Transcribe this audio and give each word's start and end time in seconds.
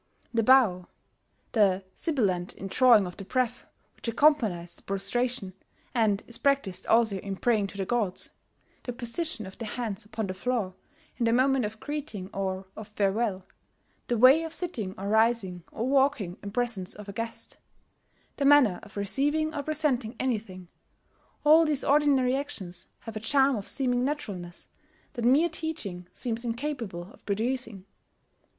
The 0.33 0.41
bow, 0.41 0.87
the 1.51 1.83
sibilant 1.93 2.55
in 2.55 2.69
drawing 2.69 3.05
of 3.05 3.17
the 3.17 3.23
breath 3.23 3.67
which 3.95 4.07
accompanies 4.07 4.73
the 4.73 4.81
prostration, 4.81 5.53
and 5.93 6.23
is 6.25 6.39
practised 6.39 6.87
also 6.87 7.17
in 7.19 7.35
praying 7.35 7.67
to 7.67 7.77
the 7.77 7.85
gods, 7.85 8.31
the 8.81 8.93
position 8.93 9.45
of 9.45 9.59
the 9.59 9.65
hands 9.67 10.03
upon 10.03 10.25
the 10.25 10.33
floor 10.33 10.73
in 11.17 11.25
the 11.25 11.31
moment 11.31 11.65
of 11.65 11.79
greeting 11.79 12.31
or 12.33 12.65
of 12.75 12.87
farewell, 12.87 13.45
the 14.07 14.17
way 14.17 14.41
of 14.41 14.55
sitting 14.55 14.95
or 14.97 15.07
rising 15.07 15.63
or 15.71 15.87
walking 15.87 16.39
in 16.41 16.49
presence 16.49 16.95
of 16.95 17.07
a 17.07 17.13
guest, 17.13 17.59
the 18.37 18.43
manner 18.45 18.79
of 18.81 18.97
receiving 18.97 19.53
or 19.53 19.61
presenting 19.61 20.15
anything, 20.19 20.67
all 21.43 21.63
these 21.63 21.83
ordinary 21.83 22.35
actions 22.35 22.87
have 23.01 23.15
a 23.15 23.19
charm 23.19 23.55
of 23.55 23.67
seeming 23.67 24.03
naturalness 24.03 24.69
that 25.13 25.25
mere 25.25 25.47
teaching 25.47 26.07
seems 26.11 26.43
incapable 26.43 27.13
of 27.13 27.23
producing. 27.23 27.85